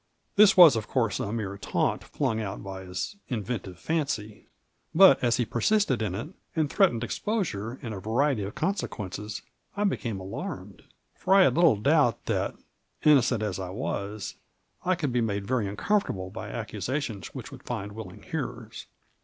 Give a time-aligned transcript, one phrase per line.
[0.35, 4.47] This was, of course, a mere taunt flung out by his in ventive fancy,
[4.95, 9.43] but as he persisted in it, and threatened exposure and a variety of consequences,
[9.77, 10.81] I became alarmed,
[11.13, 12.55] for I had little doubt that,
[13.03, 14.87] innocent as I was, Digitized by VjOOQIC MABJORT.
[14.87, 18.87] 99 I could be made very nncomfortable by accusations which would find willing hearers.